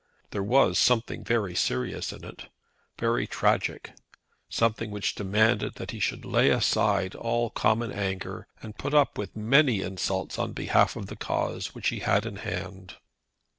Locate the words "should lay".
5.99-6.49